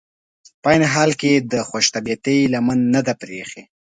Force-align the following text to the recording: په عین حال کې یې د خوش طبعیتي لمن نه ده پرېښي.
په 0.61 0.67
عین 0.73 0.83
حال 0.93 1.11
کې 1.19 1.27
یې 1.33 1.39
د 1.51 1.53
خوش 1.67 1.85
طبعیتي 1.95 2.37
لمن 2.53 2.79
نه 2.93 3.01
ده 3.05 3.13
پرېښي. 3.21 3.63